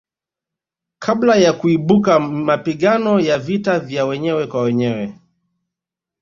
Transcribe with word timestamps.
Kabla 0.99 1.35
ya 1.35 1.53
kuibuka 1.53 2.19
mapigano 2.19 3.19
ya 3.19 3.37
vita 3.39 3.79
vya 3.79 4.05
wenyewe 4.05 4.47
kwa 4.47 4.61
wenyewe 4.61 5.19